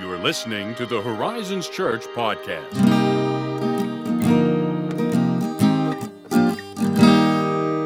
[0.00, 2.72] You are listening to the Horizons Church podcast.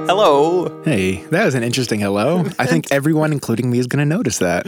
[0.07, 0.83] Hello.
[0.85, 2.45] Hey, that was an interesting hello.
[2.61, 4.67] I think everyone, including me, is going to notice that.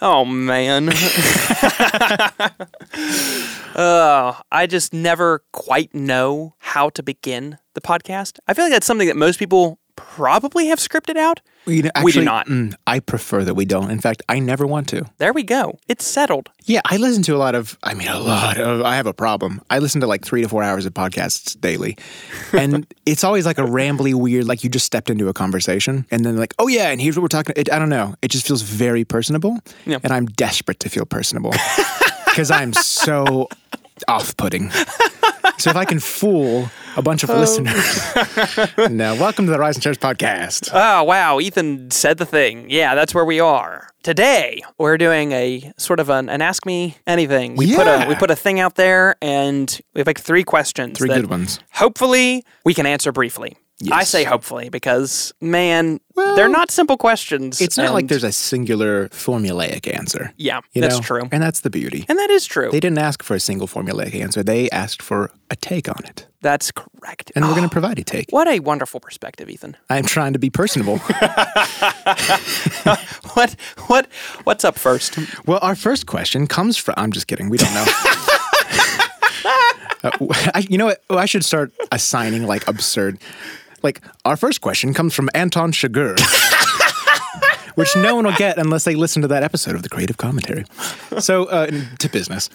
[0.00, 0.88] Oh man.
[3.76, 8.40] uh, I just never quite know how to begin the podcast.
[8.48, 11.40] I feel like that's something that most people probably have scripted out.
[11.66, 12.48] You know, We do not.
[12.48, 13.90] mm, I prefer that we don't.
[13.90, 15.04] In fact, I never want to.
[15.18, 15.78] There we go.
[15.88, 16.50] It's settled.
[16.64, 19.14] Yeah, I listen to a lot of, I mean, a lot of, I have a
[19.14, 19.60] problem.
[19.70, 21.96] I listen to like three to four hours of podcasts daily.
[22.52, 26.24] And it's always like a rambly, weird, like you just stepped into a conversation and
[26.24, 28.16] then like, oh yeah, and here's what we're talking it, I don't know.
[28.22, 29.58] It just feels very personable.
[29.86, 29.98] Yeah.
[30.02, 31.52] And I'm desperate to feel personable
[32.26, 33.48] because I'm so
[34.08, 34.70] off putting.
[35.58, 37.38] So if I can fool a bunch of Oh.
[37.38, 38.88] listeners.
[38.90, 40.70] now, welcome to the Rise and Church podcast.
[40.72, 41.38] Oh, wow.
[41.40, 42.66] Ethan said the thing.
[42.68, 43.88] Yeah, that's where we are.
[44.02, 47.54] Today, we're doing a sort of an, an ask me anything.
[47.54, 50.98] We put a we put a thing out there and we have like three questions.
[50.98, 51.60] Three that good ones.
[51.74, 53.56] Hopefully, we can answer briefly.
[53.90, 57.60] I say hopefully because man, they're not simple questions.
[57.60, 60.32] It's not like there's a singular formulaic answer.
[60.36, 61.00] Yeah, that's know?
[61.00, 61.22] true.
[61.32, 62.04] And that's the beauty.
[62.08, 62.70] And that is true.
[62.70, 64.42] They didn't ask for a single formulaic answer.
[64.42, 66.26] They asked for a take on it.
[66.42, 67.32] That's correct.
[67.34, 68.26] And we're going Oh, to provide a take.
[68.30, 69.76] what a wonderful perspective, Ethan.
[69.90, 71.00] I'm trying to be personable.
[73.34, 74.06] What what
[74.44, 75.18] what's up first?
[75.46, 76.94] well, our first question comes from.
[76.98, 77.48] I'm just kidding.
[77.48, 77.84] We don't know.
[80.04, 80.10] Uh,
[80.54, 81.02] I, you know what?
[81.08, 83.18] Oh, I should start assigning like absurd.
[83.82, 86.16] Like, our first question comes from Anton Chigurh.
[87.74, 90.64] Which no one will get unless they listen to that episode of the Creative Commentary.
[91.18, 92.48] So, uh, to business.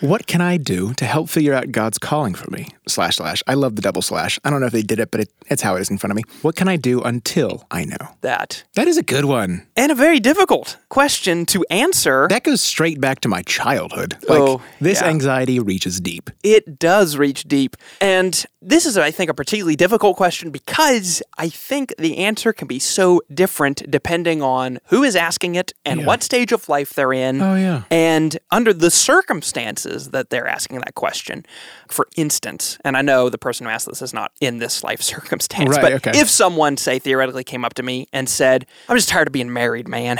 [0.00, 2.68] What can I do to help figure out God's calling for me?
[2.88, 3.42] Slash, slash.
[3.46, 4.38] I love the double slash.
[4.44, 6.10] I don't know if they did it, but it, it's how it is in front
[6.12, 6.24] of me.
[6.42, 7.96] What can I do until I know?
[8.22, 8.64] That.
[8.74, 9.66] That is a good one.
[9.76, 12.26] And a very difficult question to answer.
[12.28, 14.16] That goes straight back to my childhood.
[14.28, 15.08] Like, Oh, this yeah.
[15.08, 16.30] anxiety reaches deep.
[16.42, 17.76] it does reach deep.
[18.00, 22.68] And this is, I think, a particularly difficult question because I think the answer can
[22.68, 26.06] be so different depending on who is asking it and Yeah.
[26.06, 27.40] what stage of life they're in.
[27.40, 27.82] Oh, yeah.
[27.90, 31.44] And under the circumstances that they're asking that question.
[31.88, 35.02] For instance, and I know the person who asked this is not in this life
[35.14, 36.18] circumstance, Right, but okay.
[36.20, 39.52] if someone, say, theoretically came up to me and said, I'm just tired of being
[39.52, 40.18] married, man.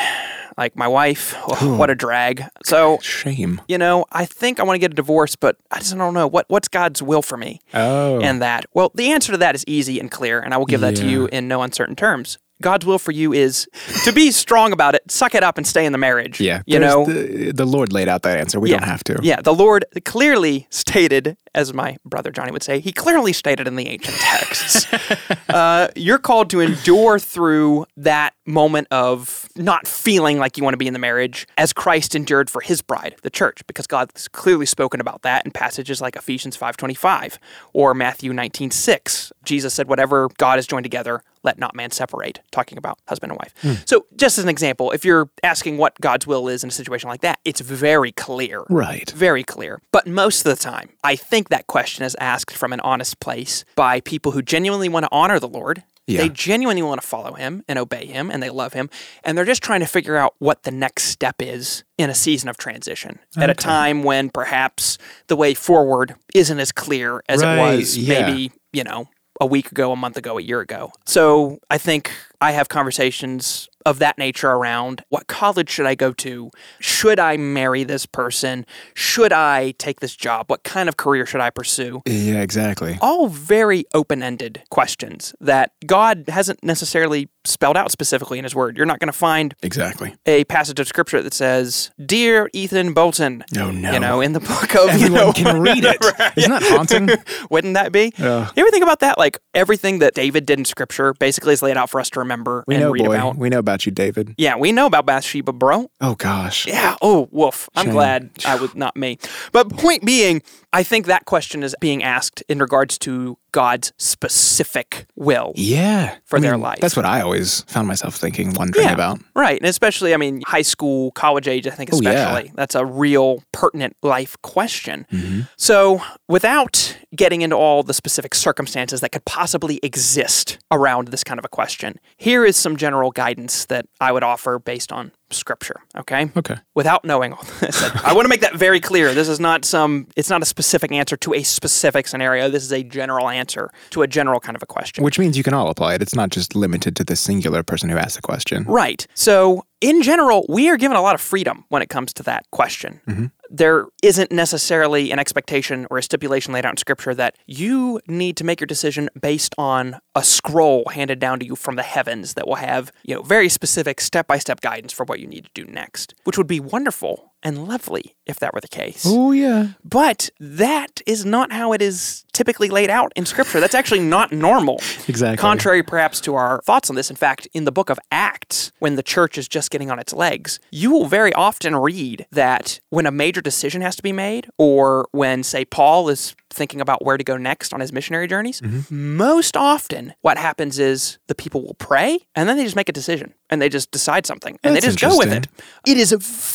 [0.59, 2.45] Like my wife, oh, what a drag.
[2.65, 3.63] So Shame.
[3.69, 6.27] you know, I think I want to get a divorce, but I just don't know
[6.27, 7.61] what what's God's will for me.
[7.73, 8.21] Oh.
[8.21, 10.83] And that, well, the answer to that is easy and clear, and I will give
[10.83, 12.37] that to you in no uncertain terms.
[12.63, 13.69] God's will for you is
[14.05, 16.41] to be strong about it, suck it up, and stay in the marriage.
[16.41, 16.63] Yeah.
[16.67, 17.05] you know.
[17.05, 18.59] the, the Lord laid out that answer.
[18.59, 19.19] We yeah, don't have to.
[19.23, 23.77] Yeah, the Lord clearly stated, as my brother Johnny would say, he clearly stated in
[23.77, 24.87] the ancient texts,
[25.51, 30.79] uh, you're called to endure through that moment of not feeling like you want to
[30.79, 34.67] be in the marriage as Christ endured for his bride, the church, because God's clearly
[34.67, 37.39] spoken about that in passages like Ephesians 5.25
[37.73, 39.33] or Matthew 19.6.
[39.45, 43.39] Jesus said, whatever God has joined together, let not man separate, talking about husband and
[43.39, 43.55] wife.
[43.63, 43.83] Hmm.
[43.87, 47.09] So, just as an example, if you're asking what God's will is in a situation
[47.09, 48.65] like that, it's very clear.
[48.69, 49.11] Right.
[49.11, 49.81] Very clear.
[49.93, 53.65] But most of the time, I think that question is asked from an honest place
[53.75, 55.83] by people who genuinely want to honor the Lord.
[56.07, 56.23] Yeah.
[56.23, 58.91] They genuinely want to follow him and obey him and they love him.
[59.23, 62.49] And they're just trying to figure out what the next step is in a season
[62.49, 64.99] of transition at a time when perhaps
[65.29, 68.27] the way forward isn't as clear as Right, it was yeah.
[68.27, 69.09] maybe, you know,
[69.43, 70.93] a week ago, a month ago, a year ago.
[71.05, 76.13] So I think I have conversations of that nature around what college should I go
[76.15, 76.51] to?
[76.81, 78.65] Should I marry this person?
[78.95, 80.47] Should I take this job?
[80.49, 82.03] What kind of career should I pursue?
[82.07, 82.99] Yeah, exactly.
[83.01, 88.77] All very open ended questions that God hasn't necessarily spelled out specifically in His Word.
[88.77, 90.15] You're not going to find Exactly.
[90.27, 93.43] a passage of Scripture that says, Dear Ethan Bolton.
[93.59, 93.93] Oh, no.
[93.93, 95.97] You know, in the book of, you Everyone know, can read it.
[96.37, 97.09] Isn't that haunting?
[97.51, 98.13] wouldn't that be?
[98.17, 98.49] Yeah.
[98.55, 99.19] You ever think about that?
[99.19, 102.63] Like everything that David did in Scripture basically is laid out for us to remember
[102.69, 103.15] We and know, read boy.
[103.17, 103.37] about.
[103.37, 104.35] We know about you, David.
[104.39, 105.91] Yeah, we know about Bathsheba, bro.
[106.01, 106.67] Oh, gosh.
[106.67, 106.97] Yeah.
[107.03, 107.69] Oh, woof.
[107.75, 107.95] I'm Shame.
[107.95, 109.19] glad I was not me.
[109.53, 110.43] But point being,
[110.73, 115.53] I think that question is being asked in regards to God's specific will.
[115.55, 116.17] Yeah.
[116.25, 116.81] For I their life.
[116.81, 119.21] That's what I always found myself thinking, wondering about.
[119.37, 119.61] Right.
[119.61, 122.11] And especially, I mean, high school, college age, I think, Oh, yeah.
[122.11, 122.53] especially.
[122.55, 125.07] That's a real pertinent life question.
[125.13, 125.43] Mm-hmm.
[125.59, 131.39] So, without getting into all the specific circumstances that could possibly exist around this kind
[131.39, 135.81] of a question, here is some general guidance that I would offer based on scripture.
[135.97, 136.31] Okay.
[136.37, 136.57] Okay.
[136.75, 139.15] Without knowing all this, I want to make that very clear.
[139.15, 142.49] This is not some, it's not a specific answer to a specific scenario.
[142.49, 145.05] This is a general answer to a general kind of a question.
[145.05, 146.03] Which means you can all apply it.
[146.03, 148.65] It's not just limited to the singular person who asked the question.
[148.65, 149.07] Right.
[149.15, 152.51] So in general, we are given a lot of freedom when it comes to that
[152.53, 153.01] question.
[153.07, 153.27] Mm-hmm.
[153.51, 158.39] There isn't necessarily an expectation or a stipulation laid out in scripture that you need
[158.39, 162.33] to make your decision based on a scroll handed down to you from the heavens
[162.35, 165.71] that will have, you know, very specific step-by-step guidance for what you need to do
[165.71, 169.05] next, which would be wonderful and lovely if that were the case.
[169.07, 169.73] Oh yeah.
[169.85, 173.61] But that is not how it is typically laid out in Scripture.
[173.61, 174.77] That's actually not normal.
[175.09, 175.37] Exactly.
[175.37, 177.11] Contrary, perhaps, to our thoughts on this.
[177.11, 180.13] In fact, in the book of Acts, when the church is just getting on its
[180.13, 184.49] legs, you will very often read that when a major decision has to be made,
[184.59, 188.61] or when, say, Paul is thinking about where to go next on his missionary journeys,
[188.61, 189.17] Mm-hmm.
[189.17, 192.93] most often what happens is the people will pray and then they just make a
[192.93, 195.49] decision and they just decide something and That's they just go with it.
[195.87, 196.13] It is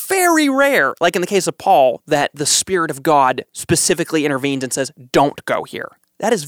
[0.07, 4.63] very rare, like in the case of Paul, that the Spirit of God specifically intervenes
[4.63, 5.97] and says, don't go here.
[6.19, 6.45] That is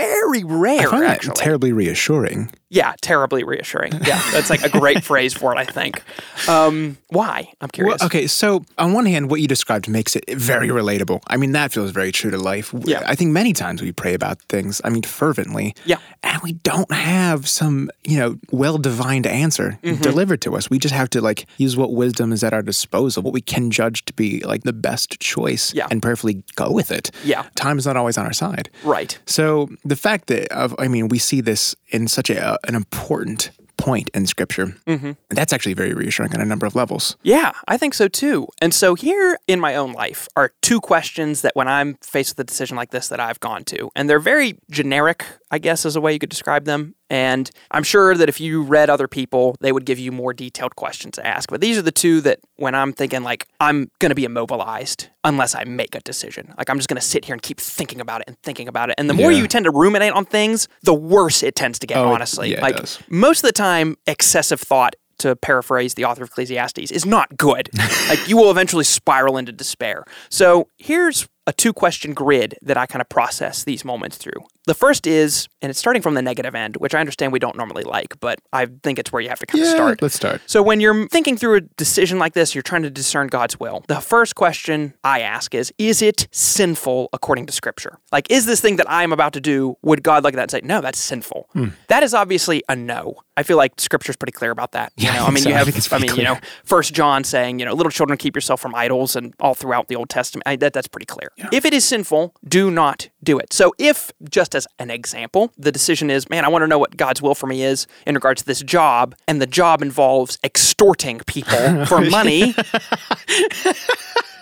[0.00, 1.34] very rare, I find that actually.
[1.34, 2.50] terribly reassuring.
[2.68, 3.92] yeah, terribly reassuring.
[4.04, 6.02] Yeah, that's like a great phrase for it, I think.
[6.48, 7.38] Um, why?
[7.60, 8.02] I'm Well, curious.
[8.02, 11.20] okay, so on one hand, what you described makes it very relatable.
[11.26, 12.72] I mean, that feels very true to life.
[12.84, 13.02] Yeah.
[13.06, 15.74] I think many times we pray about things, I mean, fervently.
[15.84, 15.98] Yeah.
[16.22, 20.02] And we don't have some, you know, well divined answer Mm-hmm.
[20.02, 20.68] delivered to us.
[20.70, 23.70] We just have to like use what wisdom is at our disposal, what we can
[23.70, 25.86] judge to be like the best choice Yeah.
[25.90, 27.10] and prayerfully go with it.
[27.24, 27.46] Yeah.
[27.56, 28.70] Time is not always on our side.
[28.84, 29.18] Right.
[29.26, 33.50] So the fact that of, I mean, we see this in such a, an important
[33.76, 34.66] point in Scripture.
[34.86, 35.12] Mm-hmm.
[35.30, 37.16] That's actually very reassuring on a number of levels.
[37.22, 38.46] Yeah, I think so too.
[38.60, 42.40] And so here in my own life are two questions that when I'm faced with
[42.40, 43.90] a decision like this that I've gone to.
[43.96, 46.94] And they're very generic, I guess is a way you could describe them.
[47.08, 50.76] And I'm sure that if you read other people, they would give you more detailed
[50.76, 51.50] questions to ask.
[51.50, 55.08] But these are the two that when I'm thinking like I'm going to be immobilized
[55.24, 56.54] unless I make a decision.
[56.56, 58.90] Like I'm just going to sit here and keep thinking about it and thinking about
[58.90, 58.94] it.
[58.98, 59.38] And the more Yeah.
[59.38, 62.52] you tend to ruminate on things, the worse it tends to get, Oh, honestly.
[62.52, 62.76] yeah, like
[63.08, 67.68] most of the time, excessive thought, to paraphrase the author of Ecclesiastes, is not good.
[68.08, 70.04] like you will eventually spiral into despair.
[70.30, 74.32] So here's a two question grid that I kind of process these moments through.
[74.70, 77.56] The first is, and it's starting from the negative end, which I understand we don't
[77.56, 80.00] normally like, but I think it's where you have to kind of start.
[80.00, 80.42] Let's start.
[80.46, 83.82] So when you're thinking through a decision like this, you're trying to discern God's will.
[83.88, 87.98] The first question I ask is, is it sinful according to scripture?
[88.12, 90.50] Like, is this thing that I'm about to do, would God look at that and
[90.52, 91.48] say, no, that's sinful?
[91.52, 91.70] Hmm.
[91.88, 93.16] That is obviously a no.
[93.36, 94.92] I feel like scripture's pretty clear about that.
[94.96, 95.48] You Yeah, I know, I mean, so.
[95.48, 96.38] you I have, I pretty mean, you know.
[96.62, 99.96] First John saying, you know, little children keep yourself from idols, and all throughout the
[99.96, 101.32] Old Testament, I, that that's pretty clear.
[101.50, 103.52] If it is sinful, do not do it.
[103.52, 106.96] So, if just as an example, the decision is, man, I want to know what
[106.96, 111.20] God's will for me is in regards to this job, and the job involves extorting
[111.26, 112.54] people for money.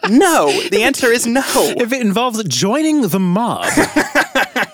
[0.09, 1.43] no, the answer is no.
[1.79, 3.67] If it involves joining the mob,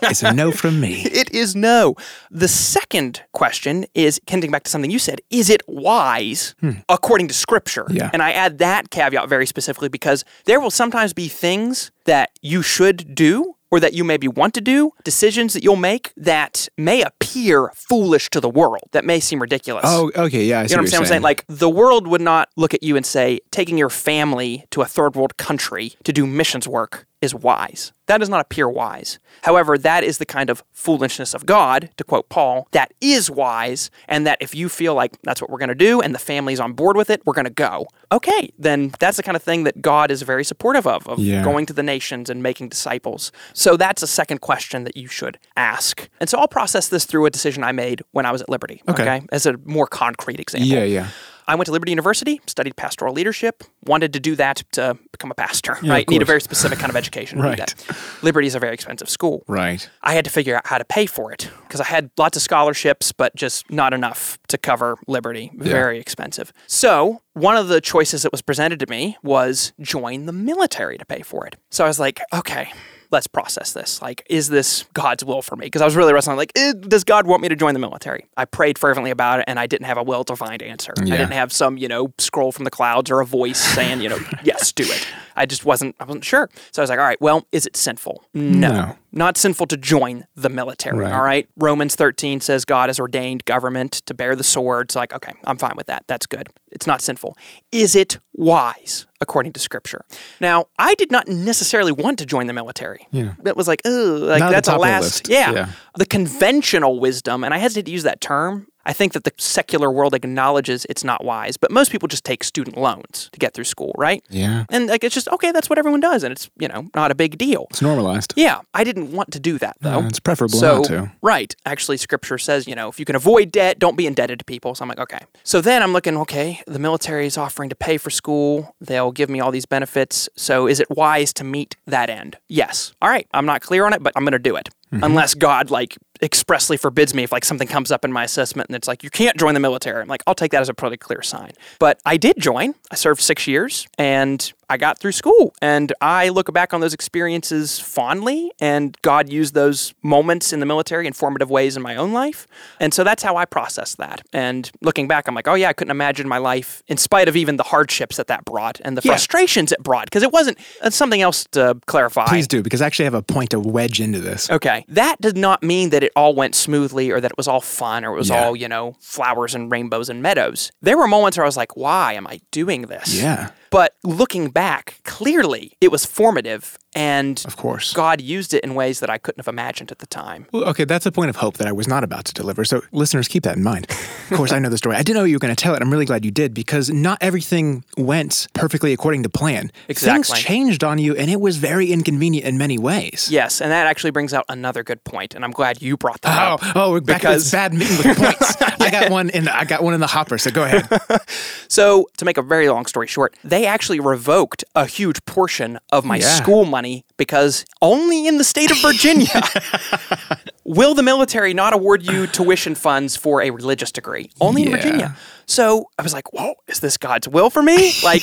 [0.03, 1.03] it's a no from me.
[1.03, 1.95] It is no.
[2.31, 5.21] The second question is getting back to something you said.
[5.31, 6.73] Is it wise hmm.
[6.89, 7.87] according to scripture?
[7.91, 8.11] Yeah.
[8.13, 12.63] And I add that caveat very specifically because there will sometimes be things that you
[12.63, 17.03] should do or that you maybe want to do, decisions that you'll make that may
[17.03, 19.83] appear foolish to the world, that may seem ridiculous.
[19.85, 20.61] Oh, okay, yeah.
[20.61, 21.03] I see You know what I'm saying?
[21.03, 21.23] I'm saying?
[21.23, 24.85] Like, the world would not look at you and say, taking your family to a
[24.85, 27.93] third world country to do missions work is wise.
[28.07, 29.19] That does not appear wise.
[29.43, 33.91] However, that is the kind of foolishness of God, to quote Paul, that is wise,
[34.07, 36.61] and that if you feel like that's what we're going to do and the family's
[36.61, 37.87] on board with it, we're going to go.
[38.13, 41.43] Okay, then that's the kind of thing that God is very supportive of, of Yeah.
[41.43, 43.33] going to the nations and making disciples.
[43.55, 46.09] So that's a second question that you should ask.
[46.21, 48.83] And so I'll process this through a decision I made when I was at Liberty,
[48.89, 49.23] Okay.
[49.33, 50.69] As a more concrete example.
[50.69, 51.09] Yeah, yeah.
[51.47, 55.35] I went to Liberty University, studied pastoral leadership, wanted to do that to become a
[55.35, 56.09] pastor, Yeah, right?
[56.09, 57.59] Need a very specific kind of education to do Right.
[57.59, 57.75] that.
[58.23, 59.45] Liberty is a very expensive school.
[59.47, 59.89] Right.
[60.03, 62.43] I had to figure out how to pay for it because I had lots of
[62.43, 65.51] scholarships, but just not enough to cover Liberty.
[65.55, 66.53] Very expensive.
[66.67, 71.05] So, one of the choices that was presented to me was join the military to
[71.05, 71.57] pay for it.
[71.71, 72.73] So, I was like, okay.
[73.15, 74.03] Let's process this.
[74.03, 75.67] Like, is this God's will for me?
[75.67, 76.37] Because I was really wrestling.
[76.37, 78.27] Like, eh, does God want me to join the military?
[78.37, 80.93] I prayed fervently about it, and I didn't have a well-defined answer.
[80.99, 84.09] I didn't have some, you know, scroll from the clouds or a voice saying, you
[84.09, 85.07] know, yes, do it.
[85.37, 85.97] I just wasn't.
[86.01, 86.49] I wasn't sure.
[86.73, 87.21] So I was like, all right.
[87.21, 88.25] Well, is it sinful?
[88.35, 88.97] No No.
[89.13, 90.99] not sinful to join the military.
[90.99, 91.13] Right.
[91.13, 91.49] All right.
[91.57, 94.87] Romans 13 says God has ordained government to bear the sword.
[94.87, 96.05] It's like, okay, I'm fine with that.
[96.07, 96.49] That's good.
[96.73, 97.37] It's not sinful.
[97.73, 100.05] Is it wise according to scripture?
[100.41, 103.07] Now, I did not necessarily want to join the military.
[103.13, 103.35] Yeah.
[103.47, 105.29] It was like, oh, like Not that's a top of the last.
[105.29, 105.53] Yeah.
[105.53, 105.69] Yeah.
[105.97, 108.67] The conventional wisdom, and I hesitate to use that term.
[108.87, 112.45] I think that the secular world acknowledges it's not wise, but most people just take
[112.45, 114.23] student loans to get through school, right?
[114.31, 114.65] Yeah.
[114.71, 117.15] And like it's just okay, that's what everyone does, and it's you know not a
[117.15, 117.67] big deal.
[117.71, 118.35] It's normalized.
[118.37, 120.01] Yeah, I didn't want to do that though.
[120.01, 121.13] Uh, it's preferable so, not to.
[121.23, 121.55] Right.
[121.67, 124.75] Actually, scripture says, you know, if you can avoid debt, don't be indebted to people.
[124.75, 125.21] So I'm like, okay.
[125.43, 128.75] So then I'm looking, okay, the military is offering to pay for school.
[128.81, 130.29] They'll give me all these benefits.
[130.37, 132.37] So is it wise to meet that end?
[132.49, 132.93] Yes.
[133.01, 133.27] All right.
[133.33, 134.69] I'm not clear on it, but I'm going to do it.
[134.93, 135.05] Mm-hmm.
[135.05, 138.77] Unless God like expressly forbids me if like something comes up in my assessment and
[138.77, 140.01] it's like you can't join the military.
[140.01, 141.53] I'm like, I'll take that as a pretty clear sign.
[141.79, 142.75] But I did join.
[142.91, 146.95] I served 6 years and I got through school and I look back on those
[146.95, 151.97] experiences fondly and God used those moments in the military in formative ways in my
[151.97, 152.47] own life.
[152.81, 154.23] And so that's how I process that.
[154.33, 157.37] And looking back, I'm like, oh yeah, I couldn't imagine my life in spite of
[157.37, 159.13] even the hardships that that brought and the Yeah.
[159.13, 162.27] frustrations it brought because it wasn't that's something else to clarify.
[162.27, 164.51] Please do, because I actually have a point to wedge into this.
[164.51, 164.85] Okay.
[164.89, 168.05] That did not mean that it all went smoothly or that it was all fun
[168.05, 168.45] or it was Yeah.
[168.45, 170.73] all, you know, flowers and rainbows and meadows.
[170.83, 173.15] There were moments where I was like, why am I doing this?
[173.15, 173.51] Yeah.
[173.75, 177.93] But looking back, clearly it was formative and Of course.
[177.93, 180.47] God used it in ways that I couldn't have imagined at the time.
[180.53, 182.65] Well, okay, that's a point of hope that I was not about to deliver.
[182.65, 183.87] So, listeners, keep that in mind.
[184.31, 184.97] Of course, I know the story.
[184.97, 185.83] I didn't know you were going to tell it.
[185.83, 189.71] I'm really glad you did because not everything went perfectly according to plan.
[189.89, 190.23] Exactly.
[190.35, 193.29] Things changed on you, and it was very inconvenient in many ways.
[193.31, 196.49] Yes, and that actually brings out another good point, and I'm glad you brought that
[196.51, 196.77] Oh, up.
[196.77, 198.57] oh, we're back Because- to this bad meeting with points.
[198.81, 199.49] I got one in.
[199.49, 200.39] I got one in the hopper.
[200.39, 200.89] So go ahead.
[201.69, 206.05] So, to make a very long story short, they actually revoked a huge portion of
[206.05, 206.27] my Yeah.
[206.29, 206.84] school money
[207.17, 209.29] because only in the state of Virginia
[210.65, 214.31] will the military not award you tuition funds for a religious degree.
[214.41, 214.77] Only in Yeah.
[214.77, 215.17] Virginia.
[215.47, 217.93] So I was like, whoa, is this God's will for me?
[218.03, 218.23] Like,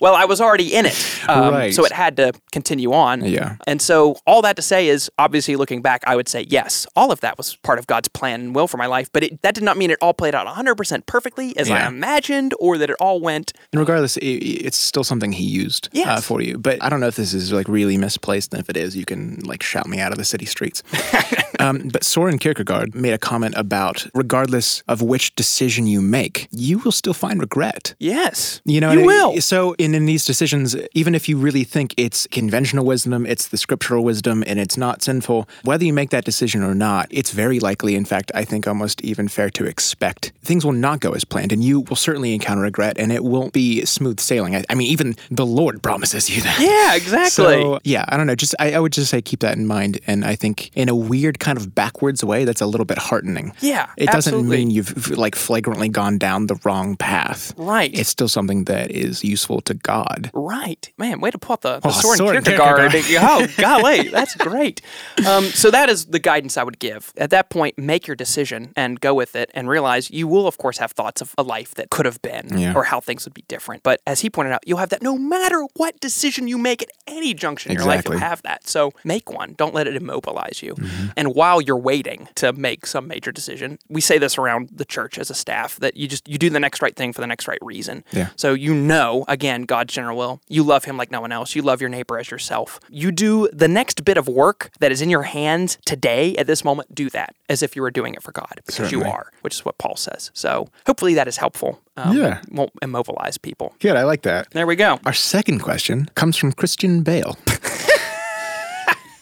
[0.00, 1.20] well, I was already in it.
[1.28, 1.74] Um, Right.
[1.74, 3.24] So it had to continue on.
[3.24, 3.56] Yeah.
[3.66, 7.10] And so all that to say is, obviously, looking back, I would say, yes, all
[7.12, 9.10] of that was part of God's plan and will for my life.
[9.12, 12.54] But it, that did not mean it all played out 100% perfectly as I imagined
[12.60, 16.40] or that it all went And regardless, i it's still something he used uh, for
[16.42, 16.58] you.
[16.58, 18.52] But I don't know if this is like really misplaced.
[18.52, 20.82] And if it is, you can like shout me out of the city streets.
[21.60, 26.78] um, but Soren Kierkegaard made a comment about regardless of which decision you make, you
[26.78, 27.94] will still find regret.
[27.98, 28.60] Yes.
[28.64, 29.34] You know, you what I mean?
[29.34, 29.40] will.
[29.40, 33.56] So, in, in these decisions, even if you really think it's conventional wisdom, it's the
[33.56, 37.60] scriptural wisdom, and it's not sinful, whether you make that decision or not, it's very
[37.60, 41.24] likely, in fact, I think almost even fair to expect things will not go as
[41.24, 44.56] planned, and you will certainly encounter regret, and it won't be smooth sailing.
[44.56, 46.58] I, I mean, even the Lord promises you that.
[46.60, 47.30] Yeah, exactly.
[47.30, 48.34] So, yeah, I don't know.
[48.34, 50.94] Just I, I would just say keep that in mind, and I think in a
[50.94, 53.52] weird kind of backwards way, that's a little bit heartening.
[53.60, 54.56] Yeah, it doesn't absolutely.
[54.58, 57.52] mean you've like flagrantly gone down the wrong path.
[57.56, 57.90] Right.
[57.96, 60.30] It's still something that is useful to God.
[60.34, 60.90] Right.
[60.98, 62.90] Man, way to pull out the, the Oh, Soren Soren Kierkegaard.
[62.92, 63.50] Kierkegaard.
[63.50, 64.80] oh, golly, that's great.
[65.26, 67.12] Um, so that is the guidance I would give.
[67.16, 70.58] At that point, make your decision and go with it and realize you will, of
[70.58, 72.74] course, have thoughts of a life that could have been Yeah.
[72.74, 73.82] or how things would be different.
[73.82, 76.90] But as he pointed out, you'll have that no matter what decision you make at
[77.06, 78.28] any junction in your life, you'll Exactly.
[78.28, 78.66] have that.
[78.68, 79.54] So make one.
[79.56, 80.74] Don't let it immobilize you.
[80.74, 81.06] Mm-hmm.
[81.16, 85.18] And while you're waiting to make some major decision, we say this around the church
[85.18, 87.48] as a staff that you just you do the next right thing for the next
[87.48, 88.04] right reason.
[88.12, 88.28] Yeah.
[88.36, 90.40] So you know, again, God's general will.
[90.48, 91.54] You love him like no one else.
[91.54, 92.80] You love your neighbor as yourself.
[92.90, 96.64] You do the next bit of work that is in your hands today at this
[96.64, 99.54] moment, do that as if you were doing it for God because you are, which
[99.54, 100.30] is what Paul says.
[100.34, 101.80] So hopefully that is helpful.
[101.96, 102.40] Um, Yeah.
[102.50, 103.74] Won't immobilize people.
[103.78, 104.50] Good, I like that.
[104.50, 104.98] There we go.
[105.06, 107.38] Our second question comes from Christian Bale.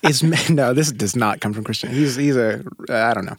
[0.05, 1.91] is no, this does not come from Christian.
[1.91, 3.37] He's he's a uh, I don't know.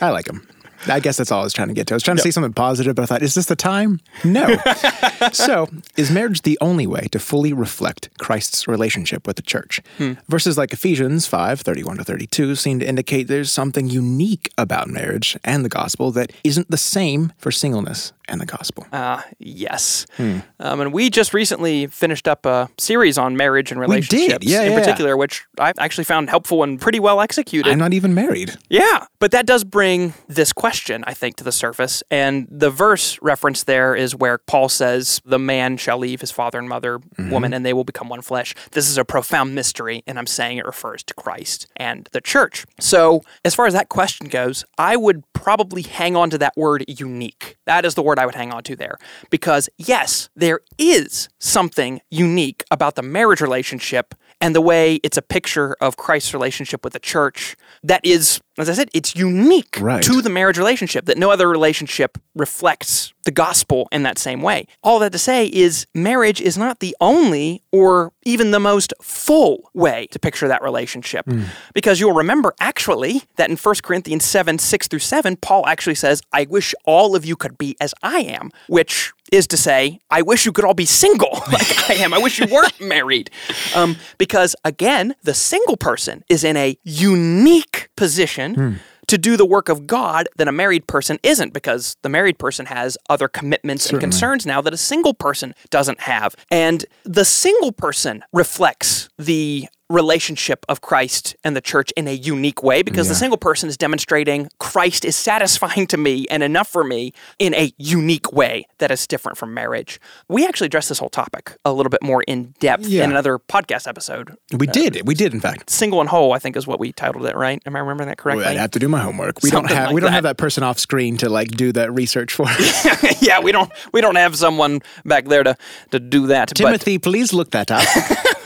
[0.00, 0.46] I like him.
[0.86, 1.94] I guess that's all I was trying to get to.
[1.94, 4.00] I was trying to say something positive, but I thought, is this the time?
[4.24, 4.56] No.
[5.32, 9.82] so, is marriage the only way to fully reflect Christ's relationship with the church?
[10.28, 15.36] Verses like Ephesians 5 31 to 32 seem to indicate there's something unique about marriage
[15.44, 18.86] and the gospel that isn't the same for singleness and the gospel.
[18.92, 20.06] Uh, yes.
[20.16, 20.38] Hmm.
[20.58, 24.72] Um, and we just recently finished up a series on marriage and relationships Yeah, in
[24.72, 24.78] yeah.
[24.78, 27.70] particular, which I actually found helpful and pretty well executed.
[27.70, 28.56] I'm not even married.
[28.68, 32.02] Yeah, but that does bring this question, I think, to the surface.
[32.10, 36.58] And the verse reference there is where Paul says, The man shall leave his father
[36.58, 38.54] and mother, woman, and they will become one flesh.
[38.70, 42.64] This is a profound mystery, and I'm saying it refers to Christ and the church.
[42.78, 46.84] So, as far as that question goes, I would probably hang on to that word
[46.86, 47.56] unique.
[47.66, 48.98] That is the word I would hang on to there.
[49.30, 55.22] Because, yes, there is something unique about the marriage relationship and the way it's a
[55.22, 60.02] picture of Christ's relationship with the church that is, as I said, it's unique Right.
[60.02, 64.66] to the marriage relationship that no other relationship reflects the gospel in that same way.
[64.82, 69.70] All that to say is marriage is not the only or even the most full
[69.74, 71.26] way to picture that relationship.
[71.26, 71.44] Hmm.
[71.74, 76.22] Because you'll remember actually that in 1 Corinthians 7 6 through 7, Paul actually says,
[76.32, 80.22] I wish all of you could be as I am, which is to say, I
[80.22, 82.12] wish you could all be single like I am.
[82.12, 83.30] I wish you weren't married.
[83.74, 89.68] Um, because again, the single person is in a unique position to do the work
[89.68, 93.98] of God that a married person isn't, because the married person has other commitments and
[94.00, 96.36] concerns now that a single person doesn't have.
[96.50, 102.62] And the single person reflects the relationship of Christ and the church in a unique
[102.62, 106.84] way because the single person is demonstrating Christ is satisfying to me and enough for
[106.84, 110.00] me in a unique way that is different from marriage.
[110.28, 113.04] We actually addressed this whole topic a little bit more in depth Yeah.
[113.04, 114.36] in another podcast episode.
[114.56, 115.06] We uh, did.
[115.06, 115.68] We did, in fact.
[115.70, 117.60] Single and whole, I think, is what we titled it, right?
[117.66, 118.44] Am I remembering that correctly?
[118.44, 119.42] I'd have to do my homework.
[119.42, 120.14] We don't have like we don't that.
[120.14, 122.46] have that person off screen to like do that research for.
[122.46, 123.22] us.
[123.22, 125.56] yeah, we don't we don't have someone back there to
[125.90, 126.48] to do that.
[126.50, 127.84] But Timothy, please look that up.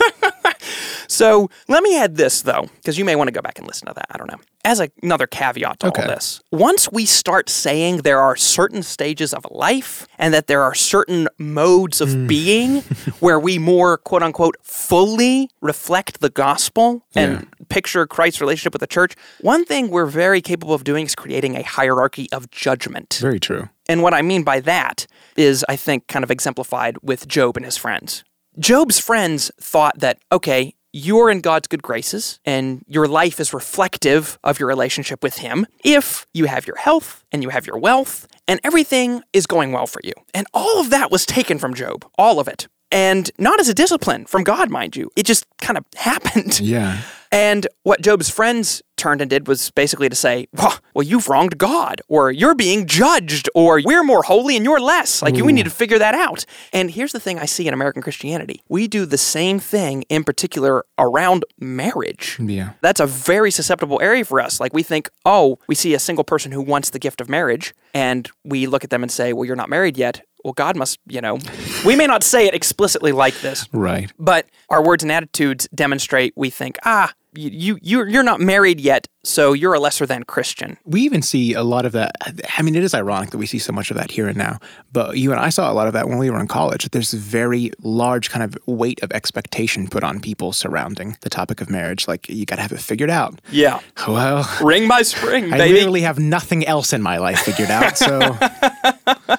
[1.15, 3.87] So let me add this though, because you may want to go back and listen
[3.87, 4.07] to that.
[4.09, 4.39] I don't know.
[4.63, 6.01] As a, another caveat to Okay.
[6.01, 10.63] all this, once we start saying there are certain stages of life and that there
[10.63, 12.27] are certain modes of mm.
[12.27, 12.81] being
[13.19, 18.87] where we more quote unquote fully reflect the gospel and picture Christ's relationship with the
[18.87, 23.19] church, one thing we're very capable of doing is creating a hierarchy of judgment.
[23.21, 23.69] Very true.
[23.87, 27.65] And what I mean by that is, I think, kind of exemplified with Job and
[27.65, 28.23] his friends.
[28.57, 34.39] Job's friends thought that, okay, you're in God's good graces and your life is reflective
[34.45, 38.27] of your relationship with Him if you have your health and you have your wealth
[38.47, 40.13] and everything is going well for you.
[40.33, 42.69] And all of that was taken from Job, all of it.
[42.91, 45.11] And not as a discipline from God, mind you.
[45.17, 46.61] It just kind of happened.
[46.61, 47.01] Yeah.
[47.35, 51.57] And what Job's friends turned and did was basically to say, well, well, you've wronged
[51.57, 55.21] God, or you're being judged, or we're more holy and you're less.
[55.21, 56.45] Like, we need to figure that out.
[56.71, 60.23] And here's the thing I see in American Christianity we do the same thing in
[60.23, 62.37] particular around marriage.
[62.39, 62.71] Yeah.
[62.79, 64.61] That's a very susceptible area for us.
[64.61, 67.75] Like, we think, oh, we see a single person who wants the gift of marriage,
[67.93, 70.21] and we look at them and say, well, you're not married yet.
[70.45, 71.39] Well, God must, you know,
[71.85, 74.11] we may not say it explicitly like this, Right.
[74.19, 78.79] but our words and attitudes demonstrate we think, ah, you, you you're you're not married
[78.79, 80.77] yet, so you're a lesser than Christian.
[80.85, 82.15] We even see a lot of that.
[82.57, 84.59] I mean, it is ironic that we see so much of that here and now.
[84.91, 86.89] But you and I saw a lot of that when we were in college.
[86.91, 91.61] There's a very large kind of weight of expectation put on people surrounding the topic
[91.61, 92.07] of marriage.
[92.07, 93.39] Like, you got to have it figured out.
[93.51, 93.79] Yeah.
[94.07, 95.73] Well, Ring by spring, I baby.
[95.75, 97.97] literally have nothing else in my life figured out.
[97.97, 98.19] So,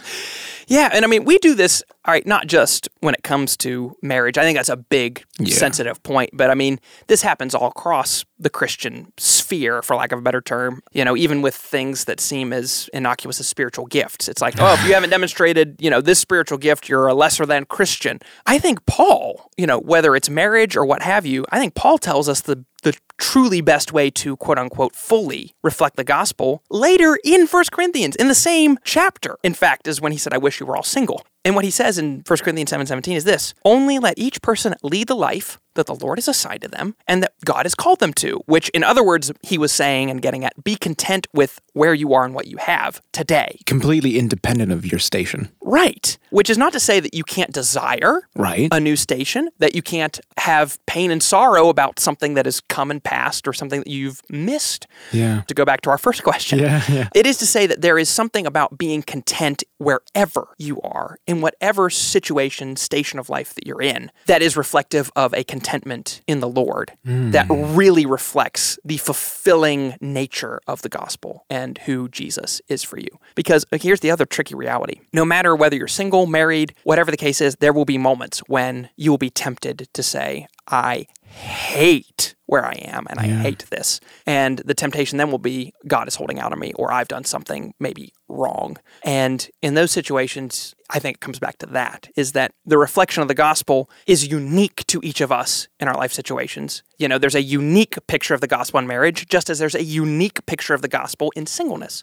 [0.69, 3.97] Yeah, and I mean, we do this, all right, not just when it comes to
[4.01, 4.39] marriage.
[4.39, 6.31] I think that's a big, sensitive point.
[6.33, 10.41] But I mean, this happens all across the Christian sphere, for lack of a better
[10.41, 10.83] term.
[10.93, 14.29] You know, even with things that seem as innocuous as spiritual gifts.
[14.29, 17.45] It's like, oh, if you haven't demonstrated, you know, this spiritual gift, you're a lesser
[17.45, 18.21] than Christian.
[18.47, 21.99] I think Paul, you know, whether it's marriage or what have you, I think Paul
[21.99, 27.19] tells us the the truly best way to quote unquote fully reflect the gospel later
[27.25, 29.37] in 1 Corinthians in the same chapter.
[29.43, 31.27] In fact, is when he said, I wish you were all single.
[31.47, 34.75] And what he says in 1 Corinthians 7 17 is this only let each person
[34.83, 38.01] lead the life that the Lord has assigned to them and that God has called
[38.01, 41.61] them to, which in other words, he was saying and getting at be content with
[41.73, 43.59] where you are and what you have today.
[43.67, 45.51] completely independent of your station.
[45.63, 46.17] Right.
[46.31, 48.69] Which is not to say that you can't desire Right.
[48.73, 52.91] a new station, that you can't have pain and sorrow about something that has come
[52.91, 54.87] and passed or something that you've missed.
[55.13, 55.43] Yeah.
[55.49, 56.59] To go back to our first question.
[56.59, 57.09] Yeah, yeah.
[57.15, 61.41] It is to say that there is something about being content wherever you are, in
[61.41, 66.39] whatever situation, station of life that you're in, that is reflective of a contentment in
[66.41, 72.85] the Lord that really reflects the fulfilling nature of the gospel and who Jesus is
[72.85, 73.09] for you.
[73.35, 77.17] Because uh, here's the other tricky reality no matter whether you're single, married, whatever the
[77.17, 82.35] case is, there will be moments when you will be tempted to say, I hate
[82.47, 84.01] where I am and I hate this.
[84.25, 87.25] And the temptation then will be God is holding out on me or I've done
[87.25, 88.77] something maybe wrong.
[89.03, 93.23] And in those situations, I think it comes back to that is that the reflection
[93.23, 96.83] of the gospel is unique to each of us in our life situations.
[96.99, 99.83] You know, there's a unique picture of the gospel in marriage, just as there's a
[99.83, 102.03] unique picture of the gospel in singleness.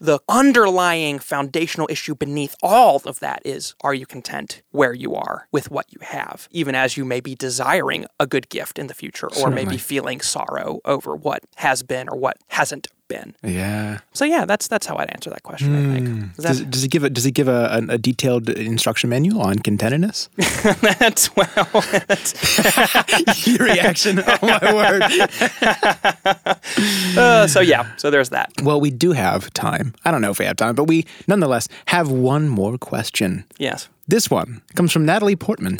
[0.00, 5.46] The underlying foundational issue beneath all of that is are you content where you are
[5.52, 8.94] with what you have, even as you may be desiring a good gift in the
[8.94, 13.34] future or maybe feeling sorrow over what has been or what hasn't been.
[13.42, 13.98] Yeah.
[14.12, 15.74] So yeah, that's that's how I'd answer that question.
[15.74, 16.36] I think.
[16.36, 19.42] Does Does, does he give a Does he give a, a, a detailed instruction manual
[19.42, 20.28] on contentedness?
[20.98, 21.84] that's well.
[22.08, 24.20] That's, Your reaction.
[24.26, 25.02] Oh my word.
[27.18, 28.52] uh, so yeah, so there's that.
[28.62, 29.94] Well, we do have time.
[30.04, 33.44] I don't know if we have time, but we nonetheless have one more question.
[33.58, 33.88] Yes.
[34.08, 35.78] This one comes from Natalie Portman.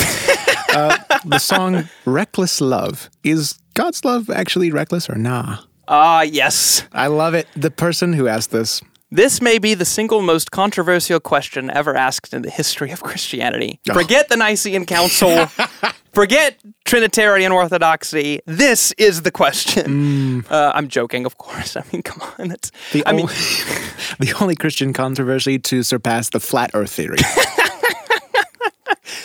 [0.70, 5.58] uh, the song "Reckless Love" is God's love actually reckless or nah?
[5.88, 6.84] Ah, yes.
[6.92, 7.46] I love it.
[7.56, 12.34] The person who asked this This may be the single most controversial question ever asked
[12.34, 13.78] in the history of Christianity.
[13.88, 13.94] Oh.
[13.94, 15.46] Forget the Nicene Council.
[16.12, 18.40] Forget Trinitarian Orthodoxy.
[18.46, 20.44] This is the question.
[20.50, 21.76] Uh, I'm joking, of course.
[21.80, 22.48] I mean, come on.
[22.48, 22.92] That's, Mm.
[22.92, 23.34] the I mean, only,
[24.32, 27.18] the only Christian controversy to surpass the flat Earth theory.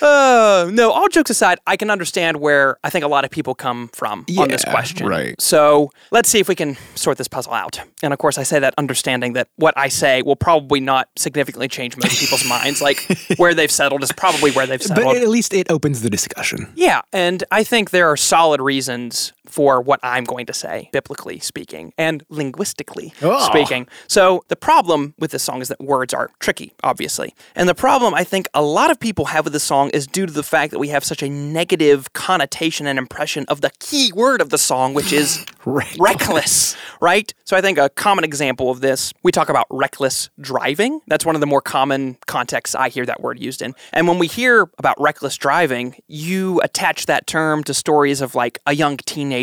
[0.02, 3.54] Uh, no, all jokes aside, I can understand where I think a lot of people
[3.56, 5.08] come from on this question.
[5.08, 5.40] right.
[5.40, 7.80] So let's see if we can sort this puzzle out.
[8.04, 11.68] And of course, I say that understanding that what I say will probably not significantly
[11.68, 12.82] change most people's minds.
[12.82, 13.00] Like
[13.38, 15.06] where they've settled is probably where they've settled.
[15.06, 16.72] but at least it opens the discussion.
[16.76, 21.40] Yeah, and I think there are solid reasons for what I'm going to say, biblically
[21.40, 23.40] speaking and linguistically Oh.
[23.46, 23.88] speaking.
[24.08, 27.36] So, the problem with this song is that words are tricky, obviously.
[27.56, 30.26] And the problem I think a lot of people have with this song is due
[30.26, 34.12] to the fact that we have such a negative connotation and impression of the key
[34.14, 36.00] word of the song, which is Reckless.
[36.00, 37.34] reckless, right?
[37.44, 41.02] So I think a common example of this, we talk about reckless driving.
[41.08, 43.76] That's one of the more common contexts I hear that word used in.
[43.94, 48.60] And when we hear about reckless driving, you attach that term to stories of like
[48.66, 49.41] a young teenager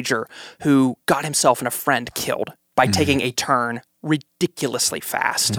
[0.62, 2.92] who got himself and a friend killed by mm-hmm.
[2.92, 5.58] taking a turn ridiculously fast.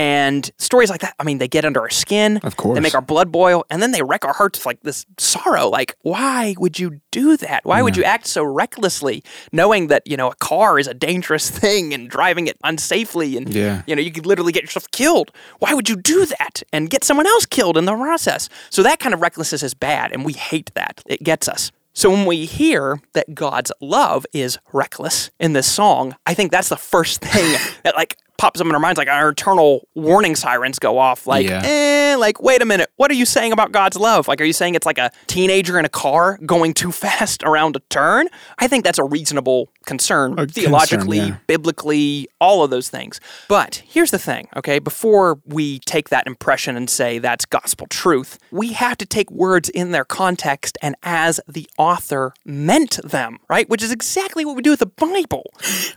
[0.00, 2.38] And stories like that, I mean, they get under our skin.
[2.38, 2.74] Of course.
[2.74, 5.68] They make our blood boil and then they wreck our hearts like this sorrow.
[5.68, 7.66] Like, why would you do that?
[7.66, 11.50] Why would you act so recklessly, knowing that, you know, a car is a dangerous
[11.60, 13.82] thing and driving it unsafely and, Yeah.
[13.86, 15.32] you know, you could literally get yourself killed.
[15.58, 18.48] Why would you do that and get someone else killed in the process?
[18.70, 21.02] So that kind of recklessness is bad and we hate that.
[21.06, 21.72] It gets us.
[22.00, 26.70] So when we hear that God's love is reckless in this song, I think that's
[26.70, 30.78] the first thing that like pops up in our minds, like our eternal warning sirens
[30.78, 31.26] go off.
[31.26, 31.60] Like, Yeah.
[31.62, 34.28] eh, like, wait a minute, what are you saying about God's love?
[34.28, 37.76] Like, are you saying it's like a teenager in a car going too fast around
[37.76, 38.28] a turn?
[38.58, 41.44] I think that's a reasonable concern, A theologically, concern, yeah.
[41.46, 43.20] biblically, all of those things.
[43.48, 44.78] But here's the thing, okay?
[44.78, 49.68] Before we take that impression and say that's gospel truth, we have to take words
[49.68, 53.68] in their context and as the author meant them, right?
[53.68, 55.44] Which is exactly what we do with the Bible,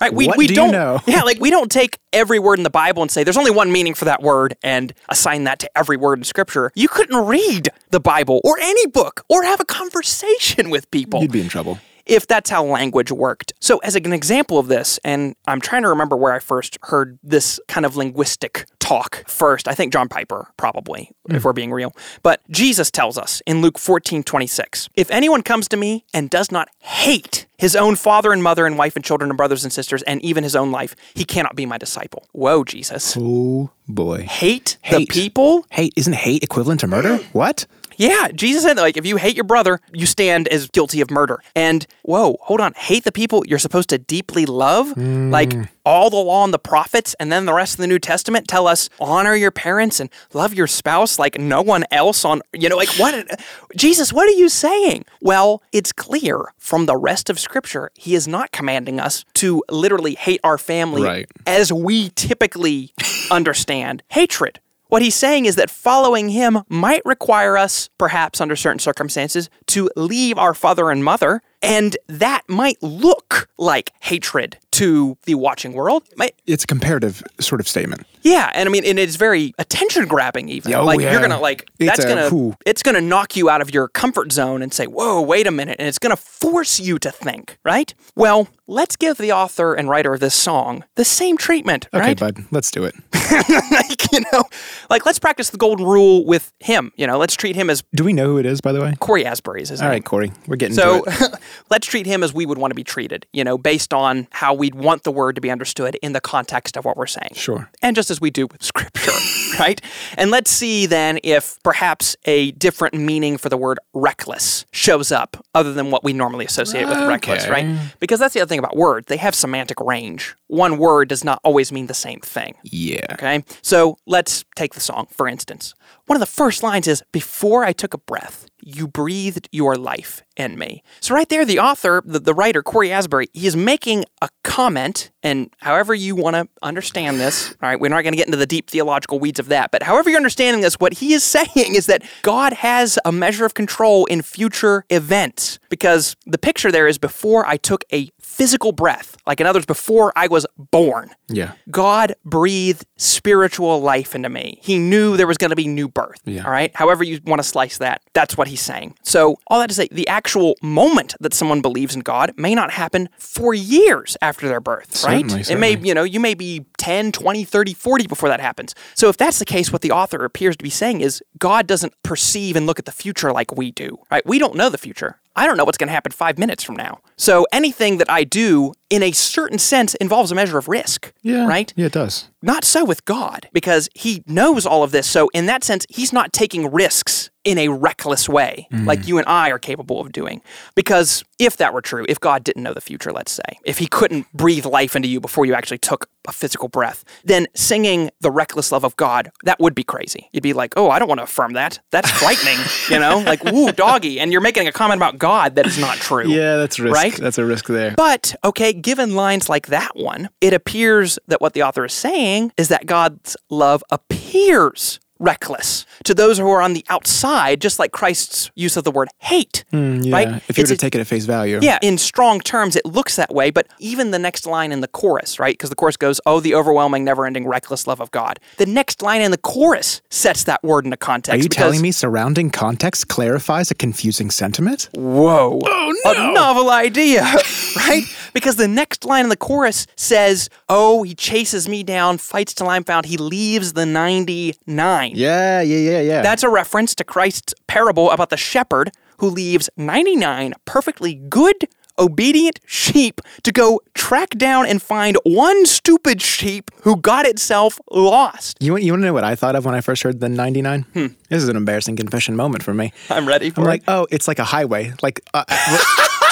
[0.01, 0.13] right?
[0.13, 0.99] We, What we do you don't, know?
[1.05, 3.71] yeah, like we don't take every word in the Bible and say there's only one
[3.71, 6.71] meaning for that word and assign that to every word in Scripture.
[6.75, 11.31] You couldn't read the Bible or any book or have a conversation with people You'd
[11.31, 11.79] be in trouble.
[12.05, 13.53] if that's how language worked.
[13.59, 17.17] So, as an example of this, and I'm trying to remember where I first heard
[17.23, 19.67] this kind of linguistic talk first.
[19.67, 21.47] I think John Piper, probably, if hmm.
[21.47, 21.95] we're being real.
[22.21, 26.51] But Jesus tells us in Luke 14 26, if anyone comes to me and does
[26.51, 30.03] not hate his own father and mother and wife and children and brothers and sisters
[30.03, 32.27] and even his own life, he cannot be my disciple.
[32.33, 33.15] Whoa, Jesus.
[33.17, 34.23] Oh boy.
[34.23, 34.97] Hate, Hate.
[34.97, 35.65] the people?
[35.71, 37.17] Hate isn't hate equivalent to murder?
[37.31, 37.65] What?
[38.09, 41.09] Yeah, Jesus said that, like if you hate your brother, you stand as guilty of
[41.09, 41.41] murder.
[41.55, 44.95] And whoa, hold on, hate the people you're supposed to deeply love?
[44.97, 45.63] Like hmm.
[45.85, 48.67] all the law and the prophets, and then the rest of the New Testament tell
[48.67, 52.77] us honor your parents and love your spouse like no one else on you know,
[52.77, 53.41] like what
[53.75, 55.05] Jesus, what are you saying?
[55.21, 60.15] Well, it's clear from the rest of scripture, he is not commanding us to literally
[60.15, 61.27] hate our family Right.
[61.45, 62.93] as we typically
[63.31, 64.59] understand hatred.
[64.93, 69.89] What he's saying is that following him might require us, perhaps under certain circumstances, to
[69.95, 76.03] leave our father and mother, and that might look like hatred to the watching world.
[76.15, 78.05] Might, It's a comparative sort of statement.
[78.21, 80.49] yeah, and I mean, and it's very attention grabbing.
[80.49, 81.11] Even Oh, like yeah.
[81.11, 82.55] you're gonna like It's that's a gonna whew.
[82.65, 85.77] it's gonna knock you out of your comfort zone and say, "Whoa, wait a minute,"
[85.79, 87.93] and it's gonna force you to think, right?
[88.15, 92.19] Well, let's give the author and writer of this song the same treatment, Okay, right?
[92.19, 92.95] bud, let's do it.
[93.71, 94.43] like you know,
[94.89, 96.91] like let's practice the golden rule with him.
[96.95, 98.93] You know, let's treat him as Do we know who it is, by the way?
[98.99, 99.89] Cory Asbury's All name.
[99.89, 101.05] right, Cory, we're getting So
[101.69, 104.53] let's treat him as we would want to be treated, you know, based on how
[104.63, 107.31] we'd want the word to be understood in the context of what we're saying.
[107.33, 107.69] Sure.
[107.81, 109.11] And just as we do with scripture,
[109.59, 109.81] right?
[110.17, 115.35] And let's see then if perhaps a different meaning for the word reckless shows up
[115.53, 117.67] other than what we normally associate with reckless, right?
[117.99, 119.07] Because that's the other thing about words.
[119.07, 120.33] They have semantic range.
[120.47, 122.55] One word does not always mean the same thing.
[122.63, 123.05] Yeah.
[123.11, 123.43] Okay.
[123.61, 125.73] So let's take the song, for instance.
[126.05, 130.23] One of the first lines is Before I took a breath, you breathed your life
[130.35, 130.83] in me.
[130.99, 135.11] So, right there, the author, the, the writer, Cory Asbury, he is making a comment,
[135.21, 138.37] and however you want to understand this, all right, we're not going to get into
[138.37, 141.75] the deep theological weeds of that, but however you're understanding this, what he is saying
[141.75, 146.87] is that God has a measure of control in future events because the picture there
[146.87, 151.11] is before I took a physical breath, like in other words, before I was born.
[151.29, 151.51] Yeah.
[151.69, 154.57] God breathed spiritual life into me.
[154.61, 156.19] He knew there was going to be new birth.
[156.25, 156.43] Yeah.
[156.43, 156.75] All right.
[156.75, 158.95] However, you want to slice that, that's what he's saying.
[159.03, 162.71] So, all that to say, the actual moment that someone believes in God may not
[162.71, 165.21] happen for years after their birth, right?
[165.29, 165.87] Certainly, It may, certainly.
[165.89, 168.73] you know, you may be 10, 20, 30, 40 before that happens.
[168.95, 171.93] So, if that's the case, what the author appears to be saying is God doesn't
[172.01, 174.25] perceive and look at the future like we do, right?
[174.25, 175.19] We don't know the future.
[175.35, 176.99] I don't know what's going to happen five minutes from now.
[177.17, 181.47] So, anything that I do in a certain sense involves a measure of risk, Yeah.
[181.47, 181.73] right?
[181.75, 182.29] Yeah, it does.
[182.41, 185.07] Not so with God, because he knows all of this.
[185.07, 188.85] So, in that sense, he's not taking risks in a reckless way mm.
[188.85, 190.41] like you and I are capable of doing.
[190.75, 193.87] Because if that were true, if God didn't know the future, let's say, if he
[193.87, 198.31] couldn't breathe life into you before you actually took a physical breath, then singing the
[198.31, 200.29] reckless love of God, that would be crazy.
[200.31, 201.79] You'd be like, oh, I don't want to affirm that.
[201.91, 202.57] That's frightening,
[202.89, 203.19] you know?
[203.19, 204.19] Like, woo, doggy.
[204.19, 206.27] And you're making a comment about God that is not true.
[206.29, 206.95] Yeah, that's a risk.
[206.95, 207.15] Right?
[207.15, 207.93] That's a risk there.
[207.97, 212.53] But, okay, given lines like that one, it appears that what the author is saying
[212.57, 217.91] is that God's love appears reckless to those who are on the outside, just like
[217.91, 219.63] Christ's use of the word hate.
[219.71, 220.13] Mm, yeah.
[220.15, 220.43] Right?
[220.49, 221.59] If you were to a- take it at face value.
[221.61, 224.87] Yeah, in strong terms, it looks that way, but even the next line in the
[224.87, 225.53] chorus, right?
[225.53, 228.39] Because the chorus goes, Oh, the overwhelming, never ending, reckless love of God.
[228.57, 231.33] The next line in the chorus sets that word into context.
[231.33, 234.89] Are you because- telling me surrounding context clarifies a confusing sentiment?
[234.93, 235.59] Whoa.
[235.63, 236.11] Oh, no.
[236.11, 237.21] A novel idea,
[237.77, 238.03] right?
[238.33, 242.67] Because the next line in the chorus says, Oh, he chases me down, fights till
[242.67, 243.05] I'm found.
[243.05, 245.12] He leaves the 99.
[245.13, 246.21] Yeah, yeah, yeah, yeah.
[246.21, 251.55] That's a reference to Christ's parable about the shepherd who leaves 99 perfectly good,
[251.99, 258.57] obedient sheep to go track down and find one stupid sheep who got itself lost.
[258.59, 260.27] you, want, you want to know what I thought of when I first heard the
[260.29, 260.85] 99?
[261.29, 262.91] This is an embarrassing confession moment for me.
[263.09, 263.69] I'm ready for I'm it.
[263.69, 264.93] like, oh, it's like a highway.
[265.03, 265.43] Like, uh,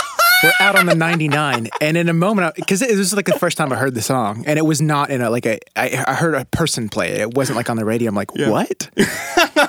[0.43, 1.69] we're, out on the 99.
[1.79, 4.43] And in a moment, because it was like the first time I heard the song,
[4.45, 7.21] and it was not in a, like a, I, I heard a person play it.
[7.21, 8.09] It wasn't like on the radio.
[8.09, 8.89] I'm like, what?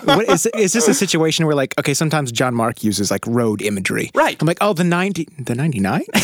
[0.05, 3.63] what is, is this a situation where, like, okay, sometimes John Mark uses like road
[3.63, 4.11] imagery.
[4.15, 4.37] Right.
[4.41, 6.03] I'm like, oh, the 90, the 99?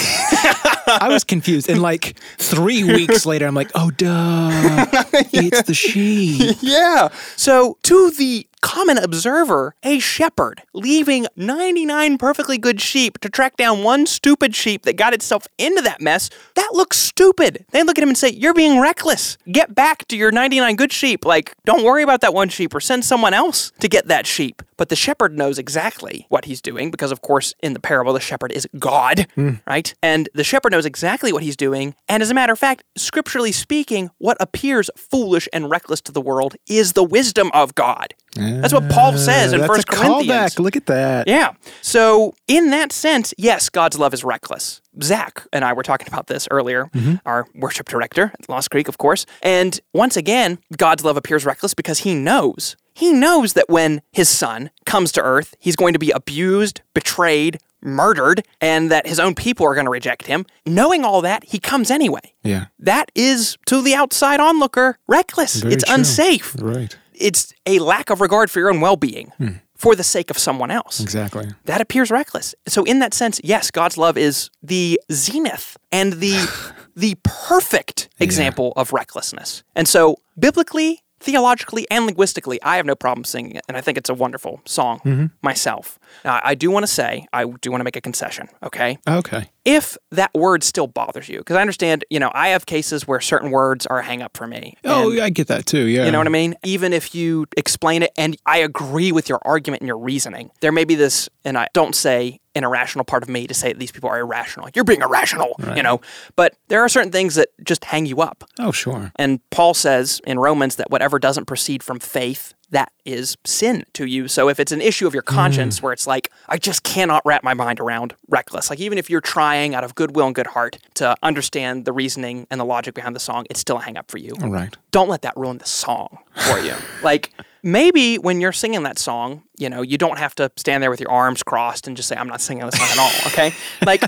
[0.89, 1.69] I was confused.
[1.69, 4.87] And like three weeks later, I'm like, oh, duh.
[5.31, 6.57] It's the sheep.
[6.61, 7.09] Yeah.
[7.37, 13.83] So, to the common observer, a shepherd leaving 99 perfectly good sheep to track down
[13.83, 17.65] one stupid sheep that got itself into that mess, that looks stupid.
[17.71, 19.39] They look at him and say, You're being reckless.
[19.51, 21.25] Get back to your 99 good sheep.
[21.25, 24.63] Like, don't worry about that one sheep or send someone else to get that sheep.
[24.79, 28.21] But the shepherd knows exactly what he's doing because, of course, in the parable, the
[28.21, 29.55] shepherd is God, hmm.
[29.67, 29.93] right?
[30.03, 31.97] And the shepherd knows exactly what he's doing.
[32.09, 36.21] And as a matter of fact, scripturally speaking, what appears foolish and reckless to the
[36.21, 38.15] world is the wisdom of God.
[38.35, 40.55] That's what Paul says in That's First Corinthians.
[40.55, 40.59] callback.
[40.59, 41.27] Look at that.
[41.29, 41.55] Yeah.
[41.83, 44.81] So, in that sense, yes, God's love is reckless.
[45.03, 47.15] Zach and I were talking about this earlier, Mm-hmm.
[47.27, 49.27] our worship director at Lost Creek, of course.
[49.43, 52.77] And once again, God's love appears reckless because he knows.
[52.95, 57.59] He knows that when his son comes to earth, he's going to be abused, betrayed,
[57.81, 60.45] murdered, and that his own people are going to reject him.
[60.67, 62.35] Knowing all that, he comes anyway.
[62.43, 62.67] Yeah.
[62.81, 65.57] That is, to the outside onlooker, reckless.
[65.63, 65.95] Very it's true.
[65.95, 66.57] unsafe.
[66.59, 66.97] Right.
[67.19, 69.49] It's a lack of regard for your own well being hmm.
[69.75, 71.49] for the sake of someone else Exactly.
[71.65, 72.55] that appears reckless.
[72.67, 76.49] So in that sense, yes, God's love is the zenith and the
[76.97, 79.63] the perfect example of recklessness.
[79.77, 83.99] And so biblically, theologically, and linguistically, I have no problem singing it, and I think
[83.99, 85.27] it's a wonderful song mm-hmm.
[85.43, 85.99] myself.
[86.25, 88.99] Now, I do want to say, I do want to make a concession, okay?
[89.09, 89.51] Okay.
[89.65, 93.21] If that word still bothers you, because I understand, you know, I have cases where
[93.21, 94.77] certain words are a hang up for me.
[94.85, 95.87] Oh, and- I get that too.
[95.87, 96.07] Yeah.
[96.07, 96.55] you know what I mean?
[96.65, 100.73] Even if you explain it and I agree with your argument and your reasoning, there
[100.73, 103.79] may be this, and I don't say an irrational part of me to say that
[103.79, 104.65] these people are irrational.
[104.65, 106.01] Like, You're being irrational, you know?
[106.37, 108.45] But there are certain things that just hang you up.
[108.59, 109.13] Oh, sure.
[109.17, 114.05] And Paul says in Romans that whatever doesn't proceed from faith, that is sin to
[114.05, 114.29] you.
[114.29, 115.35] So if it's an issue of your hmm.
[115.35, 119.09] conscience where it's like, I just cannot wrap my mind around reckless, like even if
[119.09, 122.95] you're trying out of goodwill and good heart to understand the reasoning and the logic
[122.95, 124.77] behind the song, it's still a hang up for you All right.
[124.91, 126.75] don't let that ruin the song for you.
[127.03, 127.33] like
[127.69, 131.01] maybe when you're singing that song, you know, you don't have to stand there with
[131.01, 133.13] your arms crossed and just say, I'm not singing this song at all.
[133.31, 133.53] Okay.
[133.87, 134.03] Like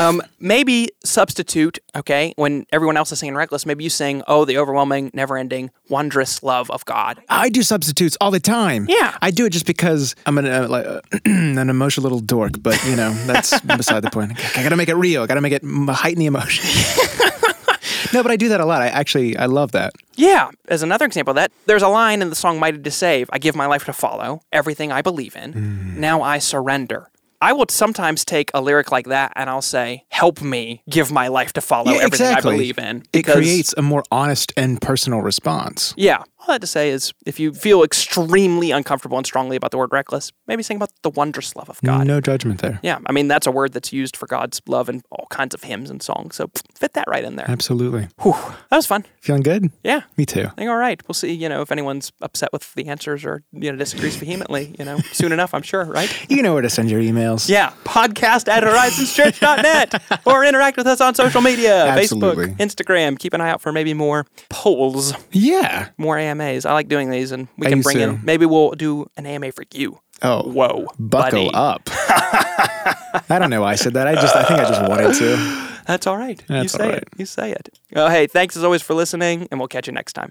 [0.00, 4.56] Um, maybe substitute, okay, when everyone else is singing Reckless, maybe you sing, Oh, the
[4.56, 7.20] overwhelming, never ending, wondrous love of God.
[7.28, 8.86] I do substitutes all the time.
[8.88, 9.16] Yeah.
[9.20, 12.82] I do it just because I'm an, uh, like, uh, an emotional little dork, but
[12.86, 14.32] you know, that's beside the point.
[14.56, 15.22] I gotta make it real.
[15.22, 16.64] I gotta make it heighten the emotion.
[18.12, 18.82] no, but I do that a lot.
[18.82, 19.92] I actually, I love that.
[20.16, 23.38] Yeah, as another example that, there's a line in the song Mighty to Save I
[23.38, 25.52] give my life to follow, everything I believe in.
[25.54, 25.96] Mm.
[25.96, 27.10] Now I surrender.
[27.40, 31.28] I will sometimes take a lyric like that and I'll say, Help me give my
[31.28, 32.54] life to follow Yeah, everything exactly.
[32.54, 33.04] I believe in.
[33.12, 35.94] It creates a more honest and personal response.
[35.96, 36.24] Yeah.
[36.48, 39.92] All that to say is if you feel extremely uncomfortable and strongly about the word
[39.92, 42.06] reckless, maybe sing about the wondrous love of God.
[42.06, 42.80] No judgment there.
[42.82, 45.62] Yeah, I mean that's a word that's used for God's love in all kinds of
[45.62, 46.36] hymns and songs.
[46.36, 47.44] So fit that right in there.
[47.50, 48.08] Absolutely.
[48.22, 48.32] Whew,
[48.70, 49.04] that was fun.
[49.20, 49.70] Feeling good?
[49.84, 50.04] Yeah.
[50.16, 50.44] Me too.
[50.46, 51.06] I think all right.
[51.06, 51.32] We'll see.
[51.34, 54.98] You know, if anyone's upset with the answers or you know disagrees vehemently, you know,
[55.12, 55.84] soon enough, I'm sure.
[55.84, 56.10] Right?
[56.30, 57.46] You know where to send your emails.
[57.50, 57.74] Yeah.
[57.84, 62.46] Podcast at horizonschurch.net or interact with us on social media, Absolutely.
[62.46, 63.18] Facebook, Instagram.
[63.18, 65.88] Keep an eye out for maybe more polls, Yeah.
[65.98, 66.64] more AMAs.
[66.64, 68.20] I like doing these, and we can bring in.
[68.24, 70.00] Maybe we'll do an AMA for you.
[70.22, 70.42] Oh.
[70.50, 71.50] Whoa, Buckle buddy.
[71.54, 71.82] up.
[73.30, 74.08] I don't know why I said that.
[74.08, 75.68] I just I think I just wanted to.
[75.86, 76.42] That's all right.
[76.48, 77.08] you say it.
[77.16, 77.78] You say it.
[77.96, 80.30] Oh, hey, thanks as always for listening, and we'll catch you next time.